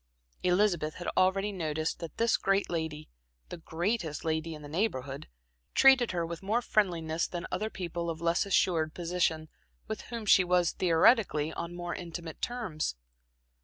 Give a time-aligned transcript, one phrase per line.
[0.41, 3.07] Elizabeth had already noticed that this great lady,
[3.49, 5.29] the greatest lady in the Neighborhood,
[5.75, 9.47] treated her with more friendliness than other people of less assured position
[9.87, 12.95] with whom she was, theoretically, on more intimate terms.